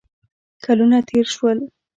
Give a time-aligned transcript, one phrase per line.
[0.63, 1.59] کلونه تېر شول.